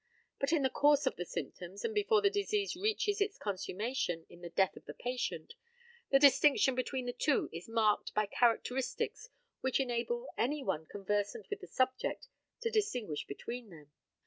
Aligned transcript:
But 0.39 0.51
in 0.51 0.63
the 0.63 0.69
course 0.71 1.05
of 1.05 1.15
the 1.15 1.25
symptoms, 1.25 1.85
and 1.85 1.93
before 1.93 2.23
the 2.23 2.29
disease 2.31 2.75
reaches 2.75 3.21
its 3.21 3.37
consummation 3.37 4.25
in 4.29 4.41
the 4.41 4.49
death 4.49 4.75
of 4.75 4.85
the 4.85 4.95
patient, 4.95 5.53
the 6.09 6.17
distinction 6.17 6.73
between 6.73 7.05
the 7.05 7.13
two 7.13 7.49
is 7.53 7.69
marked 7.69 8.11
by 8.15 8.25
characteristics 8.25 9.29
which 9.59 9.79
enable 9.79 10.27
any 10.39 10.63
one 10.63 10.87
conversant 10.87 11.51
with 11.51 11.59
the 11.61 11.67
subject 11.67 12.29
to 12.61 12.71
distinguish 12.71 13.27
between 13.27 13.69
them. 13.69 13.91